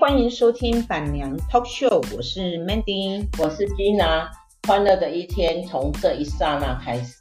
[0.00, 4.28] 欢迎收听板娘 Talk Show，我是 Mandy，我是 Gina，
[4.66, 7.16] 欢乐的一天从这一刹那开始。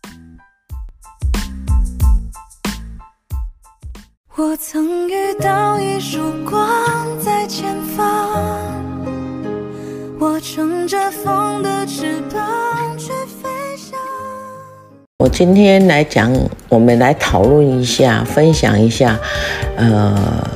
[4.38, 6.66] 我曾遇到一束光
[7.20, 8.30] 在前方，
[10.18, 14.00] 我乘着风的翅膀去飞翔。
[15.18, 16.32] 我今天来讲，
[16.70, 19.20] 我们来讨论一下，分享一下，
[19.76, 20.48] 呃。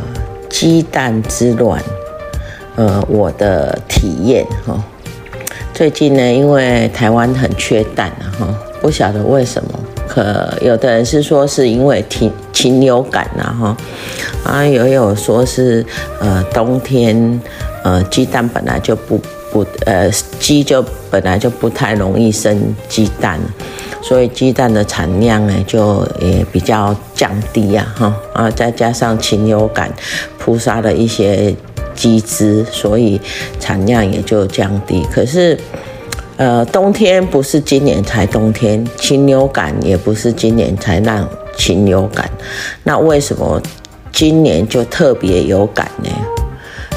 [0.50, 1.84] 鸡蛋之乱，
[2.76, 4.84] 呃，我的体验哈。
[5.74, 8.48] 最近呢，因为台湾很缺蛋啊哈，
[8.82, 13.78] 不晓得为什么，可有的人是说是因为禽禽流感呐哈，
[14.44, 15.84] 啊，也有说是
[16.20, 17.42] 呃冬天
[17.84, 19.20] 呃鸡蛋本来就不
[19.52, 23.40] 不呃鸡就本来就不太容易生鸡蛋。
[24.04, 29.90] 所以鸡蛋的产量呢，就也比较降低呀，哈啊，再加上禽流感
[30.38, 31.56] 扑杀了一些
[31.96, 33.20] 鸡只，所以
[33.60, 35.06] 产量也就降低。
[35.12, 35.58] 可是，
[36.38, 42.30] 呃，冬天不是今年才冬天，禽流感也不是今年才让禽流感，
[42.84, 43.62] 那为什么
[44.12, 46.10] 今年就特别有感呢？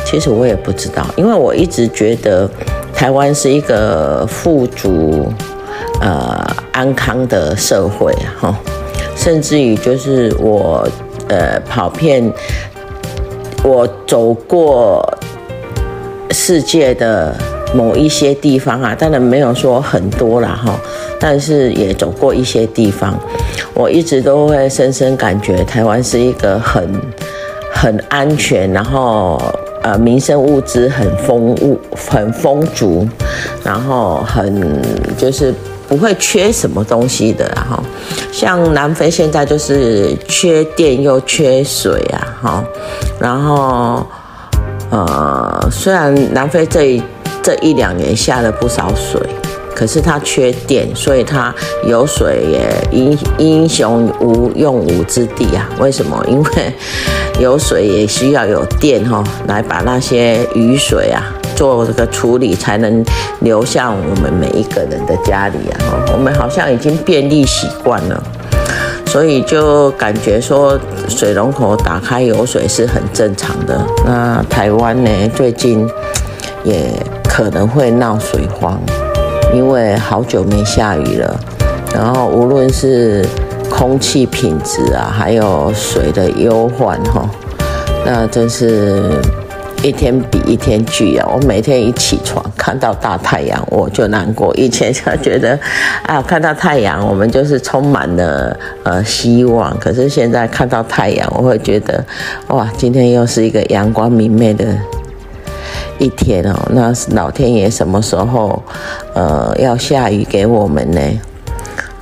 [0.05, 2.49] 其实我也不知道，因为我一直觉得
[2.95, 5.33] 台湾是一个富足。
[5.99, 8.55] 呃，安康的社会哈，
[9.17, 10.87] 甚至于就是我
[11.27, 12.31] 呃跑遍，
[13.67, 15.05] 我走过
[16.31, 17.35] 世界的
[17.75, 20.79] 某一些地方啊，当然没有说很多啦哈，
[21.19, 23.19] 但是也走过一些地方，
[23.75, 26.89] 我一直都会深深感觉台湾是一个很
[27.73, 29.37] 很安全，然后
[29.83, 31.77] 呃民生物资很丰物
[32.09, 33.05] 很丰足，
[33.65, 34.81] 然后很
[35.19, 35.53] 就是。
[35.89, 37.83] 不会缺什么东西的哈，
[38.33, 42.65] 像南非现在就是缺电又缺水啊哈，
[43.21, 44.07] 然后
[44.91, 47.03] 呃虽然南非这一
[47.43, 49.21] 这一两年下了不少水，
[49.75, 51.55] 可是它缺电，所以它
[51.85, 55.69] 有水也英英雄无用武之地啊。
[55.79, 56.21] 为什么？
[56.29, 56.51] 因为
[57.39, 61.23] 有水也需要有电哈，来把那些雨水啊。
[61.57, 63.03] 做这个处理才能
[63.41, 66.05] 流向我们每一个人的家里啊！
[66.13, 68.23] 我们好像已经便利习惯了，
[69.07, 70.79] 所以就感觉说
[71.09, 73.81] 水龙头打开有水是很正常的。
[74.05, 75.89] 那台湾呢，最近
[76.63, 76.93] 也
[77.25, 78.79] 可能会闹水荒，
[79.55, 81.41] 因为好久没下雨了。
[81.95, 83.27] 然后无论是
[83.71, 87.29] 空气品质啊，还有水的忧患哈，
[88.05, 89.11] 那真是。
[89.87, 91.31] 一天比一天巨啊！
[91.33, 94.53] 我每天一起床看到大太阳，我就难过。
[94.57, 95.57] 以前就觉得
[96.05, 99.79] 啊，看到太阳我们就是充满了呃希望。
[99.79, 102.05] 可是现在看到太阳，我会觉得
[102.49, 104.77] 哇，今天又是一个阳光明媚的
[105.99, 106.57] 一天哦。
[106.71, 108.61] 那老天爷什么时候
[109.15, 111.01] 呃要下雨给我们呢？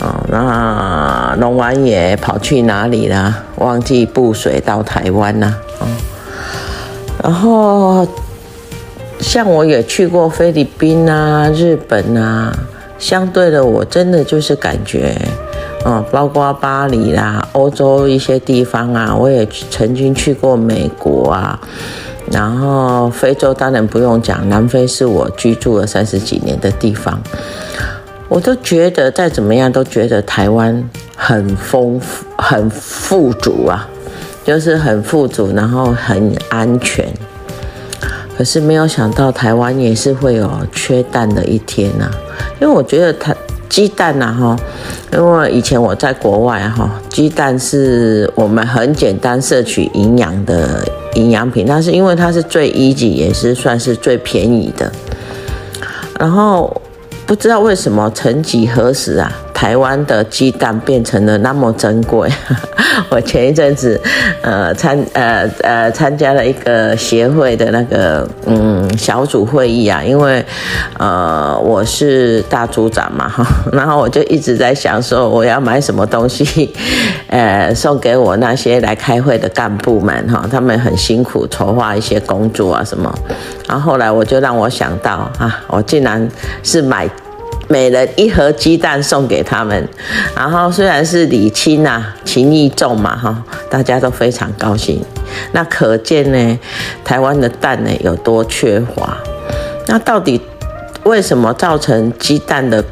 [0.00, 3.44] 哦，那龙王爷跑去哪里了？
[3.56, 5.54] 忘记布水到台湾了？
[5.80, 5.86] 哦。
[7.24, 8.06] 然后，
[9.18, 12.54] 像我也去过菲律宾啊、日本啊，
[12.98, 15.16] 相对的，我真的就是感觉，
[15.86, 21.58] 嗯，包括巴黎啦、欧洲一些地方啊，我也曾经去过美国啊，
[22.30, 27.18] 然后非洲当然不用讲，南非是我居住了三十几年的地方，
[28.28, 33.88] 我都觉得再怎么样都觉得台湾很丰富、很富足啊。
[34.44, 37.06] 就是很富足，然后很安全。
[38.36, 42.10] 可是没有想到台湾也是会有缺蛋的一天呐。
[42.60, 43.34] 因为我觉得它
[43.68, 44.56] 鸡蛋呐，哈，
[45.12, 54.92] 因为以前我在国外哈，鸡蛋是我们很简单摄取营养的营养品，但是因为它是最一级也是算是最便宜的。
[56.18, 56.80] 然后
[57.26, 59.32] 不知道为什么，曾几何时啊？
[59.54, 62.28] 台湾的鸡蛋变成了那么珍贵。
[63.08, 64.00] 我前一阵子，
[64.42, 70.44] 呃参呃呃参加了一个协会的那个嗯小组会议啊，因为
[70.98, 76.72] 呃我是大组长嘛哈， 然后我就一直在想说我要买什么东西，
[77.28, 83.12] 呃送给我那些来开会的干部们哈，他们很辛苦筹划一些工作啊什么，
[83.68, 86.28] 然后后来我就让我想到啊，我竟然
[86.62, 87.08] 是买。
[87.68, 89.88] 每人一盒鸡蛋送给他们，
[90.36, 95.02] 然后虽然是礼轻呐，情意重嘛哈，大家都非常高兴。
[95.52, 96.58] 那可见呢，
[97.04, 99.16] 台湾的蛋呢有多缺乏。
[99.86, 100.40] 那到底
[101.04, 102.84] 为什么造成鸡蛋的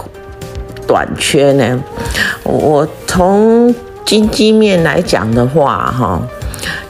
[0.87, 1.83] 短缺呢？
[2.43, 6.21] 我从经济面来讲的话哈，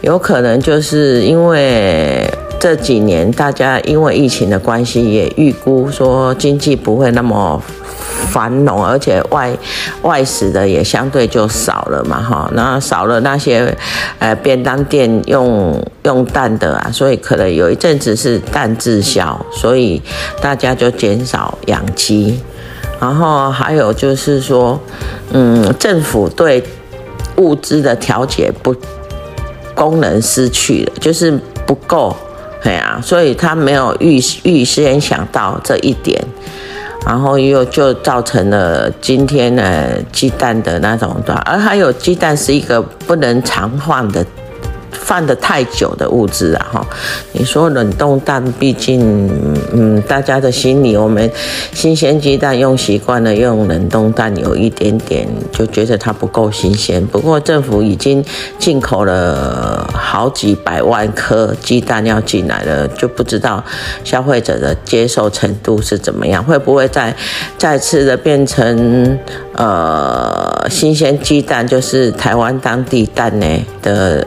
[0.01, 2.32] 有可能就是因为
[2.63, 7.61] 这几年大家因为疫情的关系，也预估说经济不会那么
[8.29, 9.51] 繁荣，而且外
[10.03, 13.77] 外食的也相对就少了嘛，哈，那少了那些
[14.21, 20.01] 呃便当店用用蛋的啊，所以可能有一阵子是蛋滞销，所以
[20.41, 22.39] 大家就减少养鸡。
[23.01, 24.79] 然后还有就是说，
[25.33, 26.63] 嗯，政府对
[27.39, 28.73] 物资的调节不
[29.75, 31.37] 功能失去了，就是
[31.67, 32.17] 不够，
[32.63, 36.25] 对啊，所以他没有预预先想到这一点，
[37.05, 44.25] 然后又就造成了今天呢鸡蛋的那种的，而还有鸡蛋是一个不能常换的。
[44.93, 46.87] 放得太久的物质啊，哈！
[47.33, 49.29] 你说冷冻蛋，毕竟，
[49.73, 51.31] 嗯，大家的心里，我们
[51.73, 57.05] 新鲜鸡蛋用习惯了，用冷冻蛋有一点点就觉得它不够新鲜。
[57.07, 58.25] 不过政府已经
[58.59, 63.65] 进口了好几百万颗鸡蛋要进来了，就不知道
[64.05, 67.15] 消费者的接受程度是怎么样，会不会再
[67.57, 69.19] 再次的变成
[69.55, 73.47] 呃新鲜鸡蛋就是台湾当地蛋呢
[73.83, 74.27] 的？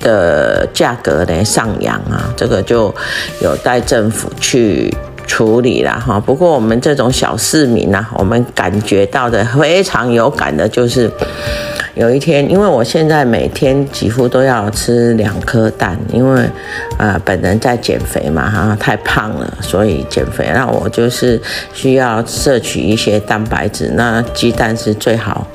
[0.00, 2.94] 的价格呢上扬啊，这个就
[3.40, 4.94] 有待政府去
[5.26, 6.18] 处理了哈。
[6.18, 11.10] 不过我们这种小市民啊，我们感觉到的非常有感的就是，
[11.94, 16.48] 有一天，因为我现在每天几乎都要吃两颗蛋，因为
[16.96, 21.40] 呃本人在减肥嘛哈，太胖了，所以减肥，那我就是
[21.74, 25.46] 需要摄取一些蛋白质，那鸡蛋是最好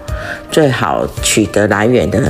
[0.52, 2.22] 最好取得来源的。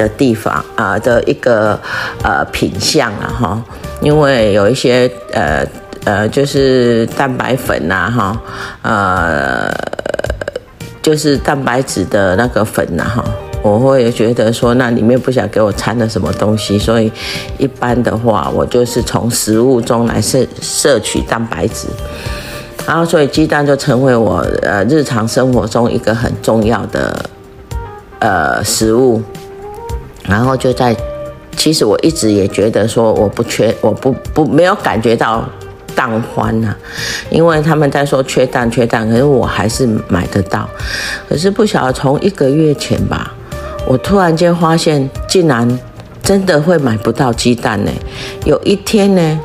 [0.00, 1.78] 的地方啊、的一个
[2.22, 3.62] 呃品相啊哈，
[4.00, 5.62] 因为有一些呃
[6.04, 8.40] 呃就是蛋白粉呐、哈，
[8.80, 9.70] 呃
[11.02, 13.22] 就是蛋白质的那个粉呐、哈，
[13.62, 17.12] 我会觉得说那里面不想给我掺了什么东西，所以
[17.58, 21.88] 一般的话我就是从食物中来摄摄取蛋白质，
[22.86, 27.22] 然后所以鸡蛋就成为我呃日常生活中一个很重要的
[28.20, 29.22] 呃食物。
[30.30, 30.96] 然后就在，
[31.56, 35.44] 其实我一直也觉得说我不缺，我不不没有感觉到
[35.94, 36.72] 蛋荒呐，
[37.30, 40.70] 因为他们在说缺蛋缺蛋，可是我还是买得到。
[41.28, 43.34] 可是不晓得从一个月前吧，
[43.86, 45.78] 我突然间发现，竟然
[46.22, 47.90] 真的会买不到鸡蛋呢。
[48.44, 49.40] 有一天呢，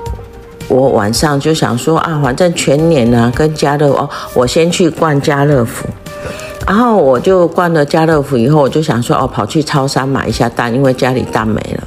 [0.68, 5.88] 我晚上就想说啊，反正全年呢跟家乐哦，我先去逛家乐福。
[6.67, 11.83] 然后我就逛了家乐福以后，我就想说哦，跑去超商买一下蛋，因为家里蛋没了。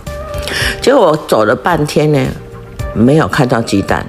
[0.81, 2.27] 结果我走了半天呢，
[2.95, 4.07] 没有看到鸡蛋。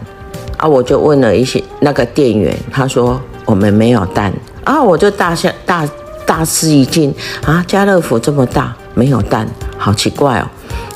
[0.58, 4.32] 啊，我就问了一些那个店员，他说我们没有蛋。
[4.64, 5.88] 啊，我就大笑大
[6.26, 7.14] 大吃一惊
[7.46, 10.48] 啊，家乐福这么大没有蛋，好奇怪哦。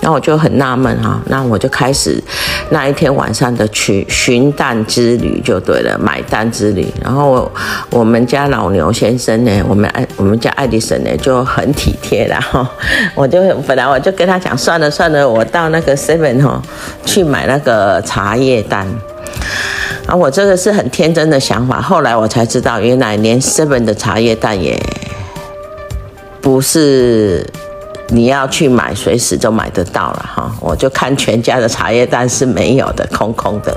[0.02, 2.22] 然后我就很纳闷哈，那我就开始
[2.70, 6.86] 那一天晚上的去寻蛋之旅就对了，买蛋之旅。
[7.02, 7.52] 然后我，
[7.90, 12.68] 我们家老牛先生呢，我们爱我们家爱迪生呢就很体贴，然 后
[13.16, 16.62] 我就本来我就跟他讲算了算了，我到那个 Seven 哈
[17.06, 18.86] 去买那个茶叶蛋。
[20.06, 24.78] 啊，我这个是很天真的想法，后来我才知道，原来连 Seven 的茶叶蛋也
[26.42, 27.48] 不是。
[28.10, 30.52] 你要去买，随时都买得到了哈。
[30.60, 33.76] 我就看全家的茶叶蛋是没有的，空空的。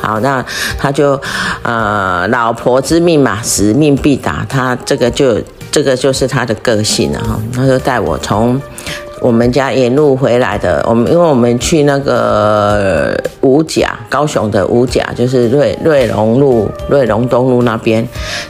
[0.00, 0.44] 好，那
[0.78, 1.20] 他就
[1.62, 4.46] 呃，老婆之命嘛，使命必达。
[4.48, 7.40] 他这个就这个就是他的个性了哈。
[7.54, 8.60] 他就带我从。
[9.20, 18.06] 我们家沿路回来的，我们因为我们去那个五甲，高雄的五甲，就是瑞瑞隆路、瑞隆东路那边，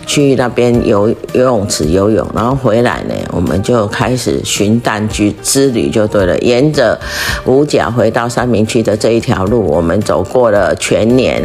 [0.07, 6.39] 去那边游游泳池游泳，然后回来呢，我们就开始寻蛋居之旅就对了。
[6.41, 6.99] 沿着
[7.47, 11.43] 五甲回到三民区的这一条路，我们走过了全年，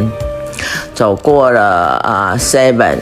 [0.94, 2.98] 走过了啊 Seven，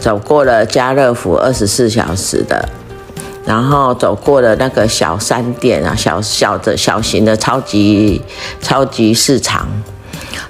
[0.00, 2.68] 走过了家乐福二十四小时的。
[3.44, 8.20] 然后走过了那个小商店啊，小小的小型的超级
[8.60, 9.66] 超级市场，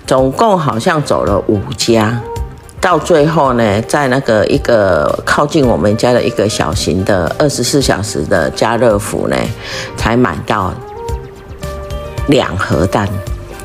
[0.06, 2.20] 总共好像走了五家，
[2.80, 9.36] 到最后呢，在那个一个靠近我们家的一个小型的二十四小时的家乐福呢，
[9.96, 10.72] 才买到
[12.28, 13.08] 两盒蛋。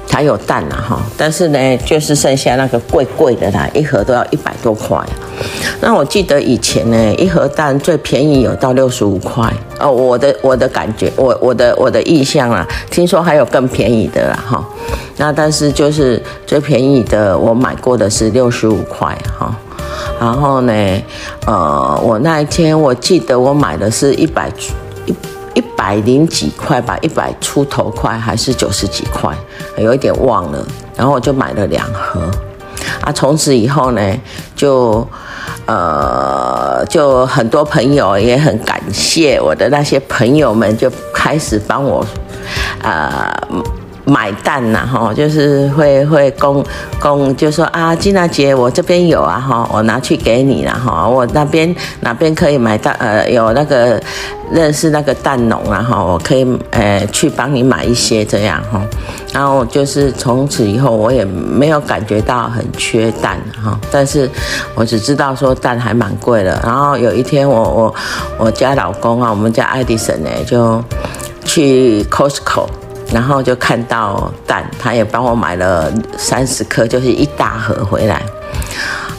[0.09, 4.97] 还有蛋啊哈，但是呢，就是剩下那个贵贵的啦，一盒都要一百多块。
[5.79, 9.91] 那我记得以前呢，一盒蛋最便宜有到六十五块哦。
[9.91, 14.63] 我的我的感觉，我我的我的印象啊，听说还有更便宜的啦哈。
[15.17, 19.55] 那但是就是最便宜的，我买过的是六十五块哈。
[20.19, 20.73] 然后呢，
[21.45, 24.51] 呃，我那一天我记得我买的是一百
[25.05, 25.15] 一
[25.53, 29.35] 一百零几块吧，一百出头块还是九十几块，
[29.77, 30.67] 有一点忘了。
[30.95, 32.21] 然后我就买了两盒，
[33.01, 34.01] 啊，从此以后呢，
[34.55, 35.07] 就
[35.67, 42.05] 呃，就很多朋友也很感谢我的那些朋友们，就开始帮我，
[42.81, 43.31] 呃。
[44.07, 46.63] 买蛋呐，哈，就是会会供
[46.97, 54.01] 供，就说啊，金娜姐，我这边有啊，哈，我拿去给你了，哈，我那边哪边可以买到，呃，有那个
[54.49, 58.81] 认识那个蛋农啊，哈，我可以呃去帮你买一些这样哈，
[59.33, 64.29] 然后就是从此以后我也没有感觉到很缺蛋哈，但是
[64.73, 67.95] 我只知道说蛋还蛮贵的，然后有一天我我
[68.37, 70.81] 我家老公啊，我们家爱迪生呢就
[71.43, 72.67] 去 Costco。
[73.13, 78.21] 然后就看到蛋，他也帮我买了三十颗，就是一大盒回来。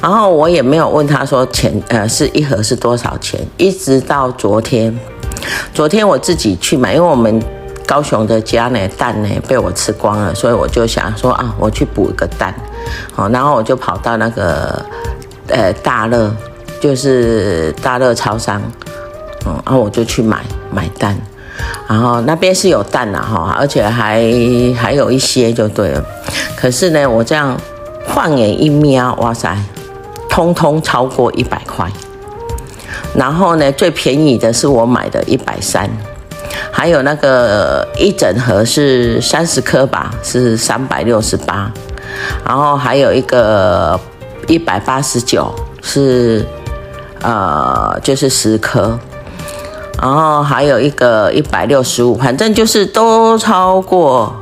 [0.01, 3.41] 然后我也没有问他说钱，呃，是一盒是多少钱？
[3.57, 4.97] 一直到昨天，
[5.75, 7.43] 昨天我自己去买，因为我们
[7.87, 12.55] 高雄的家呢蛋呢被我吃光了，所以我就想说啊，我去补一个蛋。
[13.13, 14.85] 好，然后我就跑到那个
[15.49, 16.31] 呃大乐，
[16.81, 18.63] 就是大乐超商，
[19.47, 21.19] 嗯，然后我就去买买蛋。
[21.89, 24.23] 然后那边是有蛋的哈，而且还
[24.77, 26.05] 还有一些就对了。
[26.57, 27.59] 可是呢，我这样
[28.07, 29.57] 放眼一瞄，哇塞，
[30.29, 31.91] 通通超过一百块。
[33.15, 35.89] 然后呢，最便宜的是我买的一百三，
[36.71, 41.71] 还有那个一整盒是三十颗吧，是三百六十八。
[42.45, 43.99] 然后还有一个
[44.47, 46.45] 一百八十九，是
[47.23, 48.99] 呃，就是十颗。
[50.01, 54.33] 然后还有一个一百六十五，反正就是都超过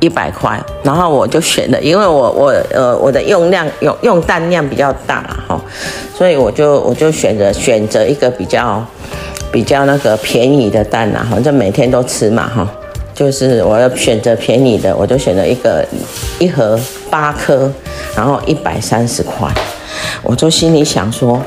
[0.00, 0.58] 一百块。
[0.82, 5.60] 然后我就选了，因为我我呃我的用量用用蛋量比较大哈，
[6.16, 8.82] 所以我就我就选择选择一个比较
[9.52, 12.66] 比较那个便宜的蛋呐，反正每天都吃嘛哈，
[13.14, 15.86] 就是我要选择便宜的，我就选择一个
[16.38, 16.78] 一盒
[17.10, 17.70] 八颗，
[18.16, 19.46] 然后一百三十块，
[20.22, 21.40] 我就心里想说，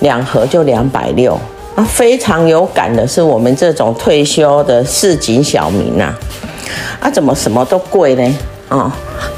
[0.00, 1.38] 两盒就两百六。
[1.74, 6.12] 啊，非常有感的是我们这种退休的市井小民呐，
[7.00, 8.38] 啊，怎么什么都贵呢？
[8.68, 8.94] 啊，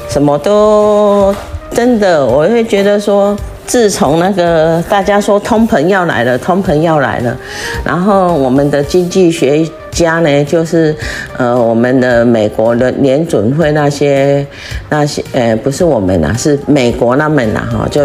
[0.09, 1.33] 什么都
[1.71, 3.33] 真的，我会觉得说，
[3.65, 7.37] 自从那个大家说通膨要来了，通膨要来了，
[7.85, 10.93] 然后我们的经济学家呢，就是
[11.37, 14.45] 呃，我们的美国的联准会那些
[14.89, 18.01] 那些，呃，不是我们呐，是美国那们呐，哈，就。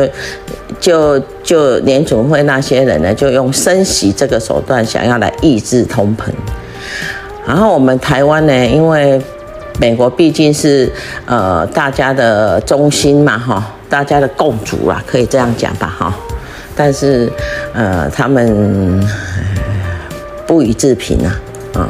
[0.81, 6.31] 就就联准会那些人呢，就用升息这个手段想要来抑制通膨。
[7.47, 9.21] 然后我们台湾呢，因为
[9.79, 10.91] 美国毕竟是
[11.27, 16.15] 呃大家的中心嘛，哈，大家的共主啊，可以这样讲吧，哈。
[16.75, 17.31] 但是
[17.75, 19.07] 呃，他们
[20.47, 21.41] 不予置评啊，
[21.75, 21.89] 啊。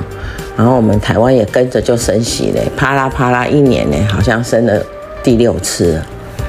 [0.56, 4.82] 然后我们台湾也跟着就升息嘞，啪啦啪啦，一年呢，好像升了
[5.23, 6.06] 第六次了，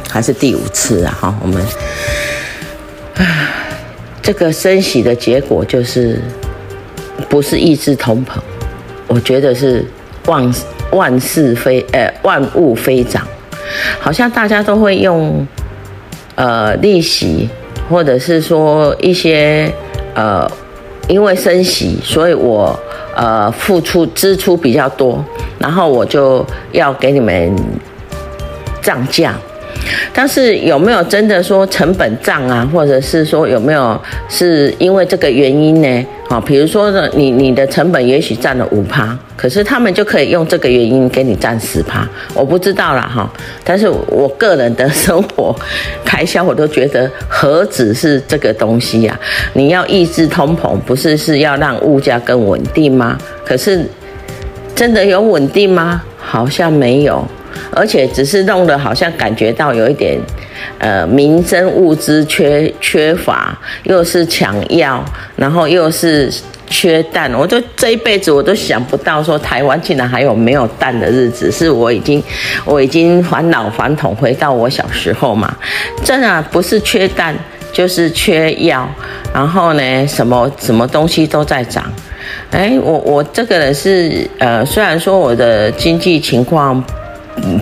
[0.09, 1.63] 还是第五次啊，哈，我们。
[4.21, 6.21] 这个升息的结果就是，
[7.29, 8.39] 不是抑制通膨，
[9.07, 9.85] 我觉得是
[10.25, 10.53] 万
[10.91, 13.25] 万事飞呃万物飞涨，
[13.99, 15.45] 好像大家都会用
[16.35, 17.49] 呃利息，
[17.89, 19.71] 或者是说一些
[20.13, 20.49] 呃
[21.07, 22.77] 因为升息，所以我
[23.15, 25.23] 呃付出支出比较多，
[25.59, 27.55] 然后我就要给你们
[28.81, 29.35] 涨价。
[30.13, 36.05] 但是有没有真的说成本涨啊，或者是说有没有是因为这个原因呢？
[36.29, 43.29] 好，比如说呢，你你的成本也许占了五趴，可是他们就可以用这个原因给你占十趴，我不知道啦哈。
[43.63, 45.53] 但是我个人的生活
[46.05, 49.19] 开销，我都觉得何止是这个东西呀？
[49.53, 53.17] 你要抑制通膨，不是是要让物价更稳定吗？
[53.45, 53.85] 可是
[54.73, 56.01] 真的有稳定吗？
[56.17, 57.27] 好像没有。
[57.71, 60.19] 而且只是弄得好像感觉到有一点，
[60.77, 65.03] 呃，民生物资缺缺乏，又是抢药，
[65.35, 66.31] 然后又是
[66.67, 67.31] 缺蛋。
[67.33, 72.21] 我就这一辈子我都想不到说台湾竟然还有没有蛋的日子，是我已经
[72.65, 75.55] 我已经返老还童，回到我小时候嘛。
[76.03, 77.35] 真的不是缺蛋，
[77.71, 78.89] 就是缺药，
[79.33, 81.91] 然后呢，什么什么东西都在涨。
[82.51, 86.83] 哎，我我这个人是呃，虽然说我的经济情况。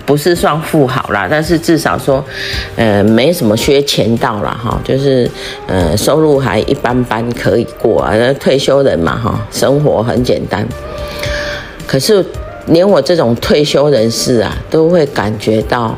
[0.06, 2.24] 不是算富豪啦，但是至少说，
[2.76, 5.30] 呃，没什么缺钱到啦哈，就是
[5.68, 8.12] 呃，收入还一般般可以过啊。
[8.18, 10.68] 那退休人嘛哈，生活很简单。
[11.88, 12.26] 可是
[12.68, 15.98] 连我这种退休人士啊，都会感觉到，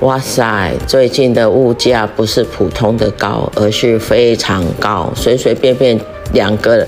[0.00, 5.98] 哇塞，最近的物价不是普通的高，而是非常高，随随便便
[6.32, 6.86] 两个。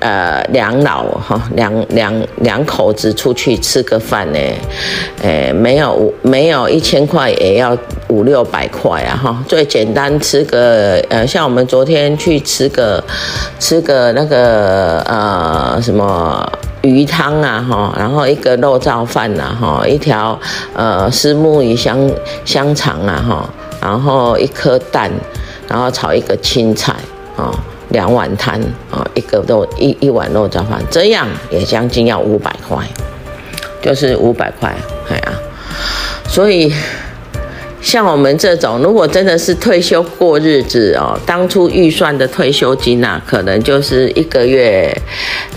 [0.00, 4.38] 呃，两老哈，两两两口子出去吃个饭呢，
[5.22, 7.76] 诶，没有五没有一千块也要
[8.08, 13.02] 五六百块啊哈，最简单吃个呃，像我们昨天去吃个
[13.58, 20.38] 吃个那个呃什么鱼汤啊哈，然后一个肉燥饭呐哈，一条
[20.74, 22.10] 呃虱目鱼香
[22.46, 23.50] 香肠啊哈，
[23.82, 25.10] 然后一颗蛋，
[25.68, 26.94] 然后炒一个青菜
[27.36, 27.52] 啊。
[27.90, 32.84] 两碗汤啊，一个肉一一碗肉燥饭，这样也将近要五百块，
[33.82, 34.74] 就是五百块，
[35.08, 35.32] 哎呀，
[36.28, 36.72] 所以
[37.82, 44.94] 像我们这种，如果真的是退休过日子哦，当初预算的退休金啊，可能就是一个月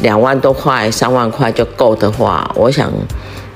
[0.02, 2.92] 两万多块、三万块就够的话，我想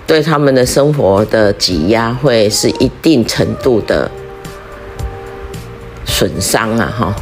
[0.05, 4.11] 对他们的生活的挤压会是一定程度的
[6.05, 7.15] 损伤啊，哈。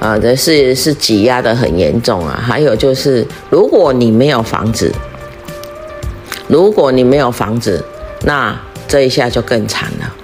[0.00, 2.40] 啊，这是是挤压的很严重啊！
[2.40, 4.92] 还有就是，如果你没有房子，
[6.46, 7.84] 如果你没有房子，
[8.22, 10.14] 那这一下就更惨了，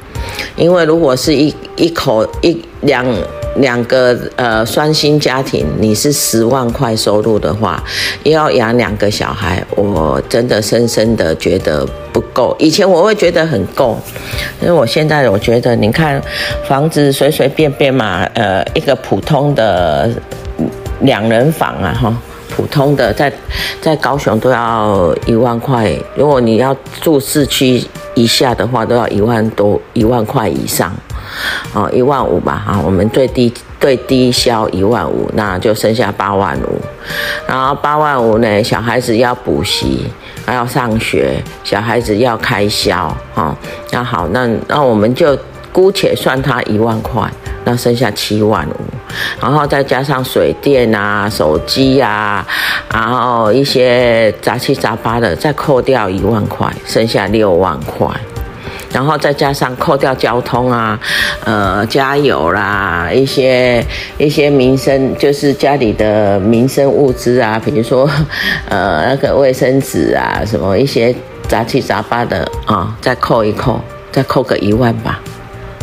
[0.57, 3.04] 因为如果是一一口一两。
[3.56, 7.82] 两个呃双薪家庭，你是十万块收入的话，
[8.25, 12.54] 又要养两个小孩，我真的深深的觉得不够。
[12.58, 13.96] 以前我会觉得很够，
[14.61, 16.20] 因为我现在我觉得，你看
[16.66, 20.11] 房子随随便便嘛，呃，一个普通的
[21.00, 22.16] 两人房啊，哈，
[22.50, 23.32] 普通的在
[23.80, 27.84] 在高雄都要一万块，如果你要住市区
[28.14, 30.92] 以下的话，都要一万多一万块以上。
[31.73, 36.81] 哦，一万五吧，哈，我们最低最低消一万五，那就剩下八万五。
[37.47, 40.07] 然后八万五呢，小孩子要补习，
[40.47, 43.54] 还要上学，小孩子要开销，哈，
[43.90, 45.37] 那好，那那我们就
[45.73, 47.23] 姑且算他一万块，
[47.64, 48.76] 那剩下七万五，
[49.40, 52.47] 然后再加上水电啊、手机啊，
[52.93, 58.08] 然后一些杂七杂八的，再扣掉一万块，剩下六万块。
[58.95, 60.97] 然后再加上扣掉交通啊，
[61.45, 63.85] 呃，加油啦，一些
[64.19, 68.09] 一些民生，就是家里的民生物资啊，比如说，
[68.71, 71.13] 呃，那个卫生纸啊，什么一些
[71.49, 73.80] 杂七杂八的啊，再扣一扣，
[74.13, 75.21] 再扣个一万吧，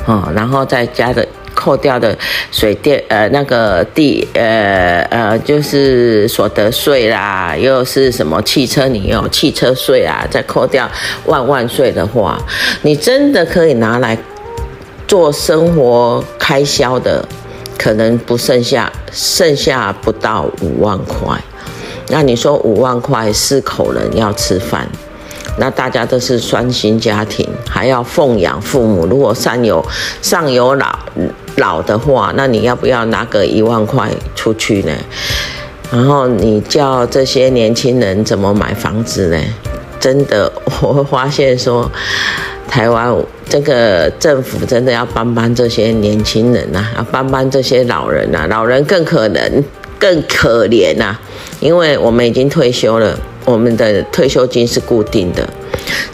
[0.07, 1.27] 啊，然后再加个。
[1.61, 2.17] 扣掉的
[2.51, 10.89] 水电呃那个地呃呃就是所得税啦，又是什么汽车你有汽车税啊，再扣掉
[11.25, 12.41] 万万税的话，
[12.81, 14.17] 你真的可以拿来
[15.07, 17.23] 做生活开销的，
[17.77, 21.39] 可能不剩下剩下不到五万块。
[22.07, 24.87] 那你说五万块四口人要吃饭？
[25.57, 29.05] 那大家都是双薪家庭，还要奉养父母。
[29.05, 29.85] 如果上有
[30.21, 30.97] 上有老
[31.57, 34.91] 老的话，那你要不要拿个一万块出去呢？
[35.91, 39.37] 然后你叫这些年轻人怎么买房子呢？
[39.99, 41.89] 真的， 我会发现说，
[42.67, 43.15] 台湾
[43.47, 49.63] 这个政府真的要帮帮这些年轻人呐，要帮帮这些老人呐，老人更可能
[49.99, 51.15] 更可怜呐，
[51.59, 53.17] 因为我们已经退休了。
[53.43, 55.41] 我们的退休金是固定的，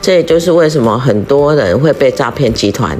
[0.02, 2.98] 这也就是为什么很多人会被诈骗集团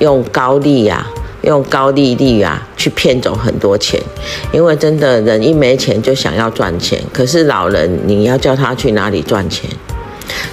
[0.00, 1.06] 用高利呀、啊、
[1.48, 4.00] 用高利率啊去骗走很多钱。
[4.52, 9.68] 因为真的人一没钱就想要赚钱，可是老人你要叫他去哪里赚钱？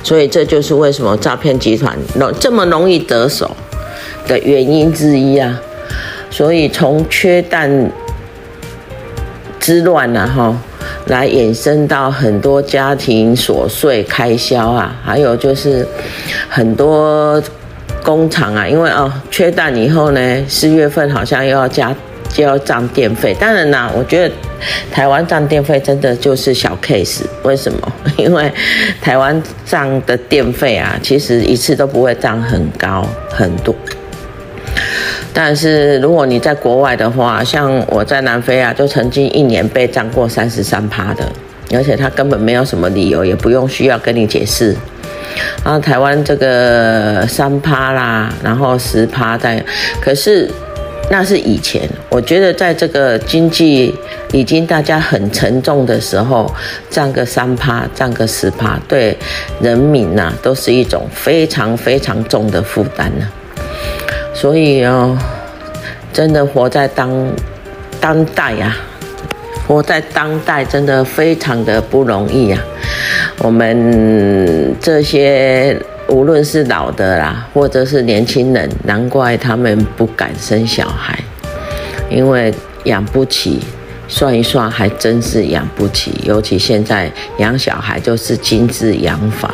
[0.02, 3.56] 所以这就是为什么诈骗集团容这么容易得手
[4.28, 5.62] 的原因之一啊。
[6.32, 7.92] 所以从缺蛋
[9.60, 10.58] 之乱啊，哈。
[11.08, 15.88] 来衍生到很多家庭琐碎开销啊，还有就是
[16.50, 17.40] 很多
[18.06, 21.94] 工厂啊，因为哦缺蛋以后呢，四月份好像又要加
[22.30, 23.36] 就要涨电费。
[23.40, 24.34] 当然啦，我觉得
[24.92, 27.24] 台湾涨电费真的就是小 case。
[27.42, 27.92] 为什么？
[28.18, 28.52] 因为
[29.02, 33.74] 台湾涨的电费啊，其实一次都不会涨很高很多。
[35.34, 41.26] 但是如果你在国外的话，像我在南非啊，就曾经一年被涨过三十三趴的，
[41.74, 44.76] 而且他根本没有什么理由，也不用需要跟你解释。
[45.64, 49.64] 然后台湾这个三趴啦，然后十趴在，
[50.02, 50.50] 可是
[51.10, 51.88] 那是以前。
[52.10, 53.94] 我觉得在这个经济
[54.32, 56.50] 已经大家很沉重的时候，
[56.90, 59.18] 涨个三趴，涨个十趴，对
[59.60, 63.28] 人民呐、啊，都是一种非常非常重的负担呢。
[64.34, 65.18] 所以哦，
[66.14, 67.12] 真的活在当
[68.00, 68.76] 当代呀，
[69.68, 72.58] 活在当代真的非常的不容易呀。
[73.40, 81.18] 我们这些无论是老的啦，或者是年轻人，难怪他们不敢生小孩，
[82.10, 82.54] 因为
[82.86, 83.60] 养不起，
[84.08, 86.14] 算一算，还真是养不起。
[86.24, 89.54] 尤其现在养小孩就是精致养法，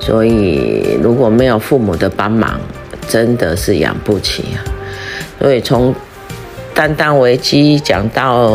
[0.00, 2.58] 所以如果没有父母的帮忙，
[3.08, 4.64] 真的是养不起啊。
[5.40, 5.94] 所以从
[6.72, 8.50] 蛋蛋危机讲到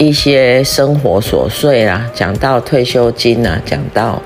[0.00, 4.20] 一些生活琐碎啦，讲到退休金啊，讲到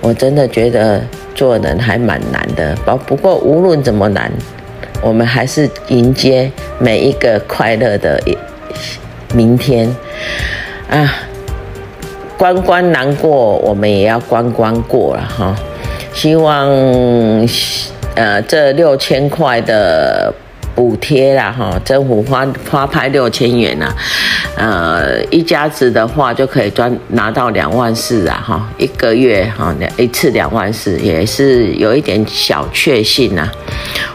[0.00, 1.02] 我真的觉得
[1.34, 2.74] 做人还蛮难的。
[2.76, 4.32] 不不过无论怎么难，
[5.02, 8.18] 我们还是迎接每一个快乐的
[9.34, 9.94] 明天
[10.88, 11.14] 啊！
[12.38, 15.54] 关关难过，我们也要关关过了哈。
[16.14, 16.70] 希望
[18.14, 20.32] 呃这六千块的
[20.76, 23.88] 补贴啦哈，政府发发派六千元呐，
[24.56, 33.48] 呃一家子的话就可以赚拿到两万四啊哈，一个月哈两一次两万四也是有一点小确幸呐。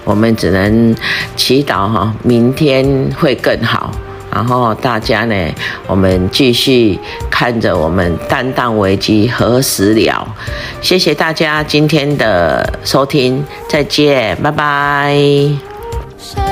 [0.03, 0.95] 我们只能
[1.35, 2.85] 祈祷哈，明天
[3.19, 3.89] 会更好。
[4.33, 5.35] 然后大家呢，
[5.87, 6.97] 我们继续
[7.29, 10.25] 看着我们蛋蛋危机何时了？
[10.79, 16.50] 谢谢大家今天的收听，再见，拜拜。